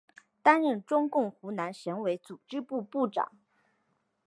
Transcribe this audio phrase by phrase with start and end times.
[0.41, 3.31] 担任中共湖南省委组织部部长。